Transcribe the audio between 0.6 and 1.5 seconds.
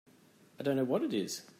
don't know what it is.